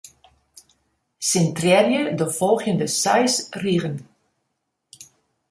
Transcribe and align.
Sintrearje 1.29 2.13
de 2.21 2.27
folgjende 2.39 2.87
seis 2.95 3.37
rigen. 3.61 4.01